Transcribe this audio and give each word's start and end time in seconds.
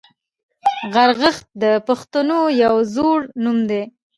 غرغښت 0.93 1.45
د 1.63 1.63
پښتنو 1.87 2.39
یو 2.63 2.75
زوړ 2.93 3.19
نوم 3.43 3.57
دی 3.69 3.83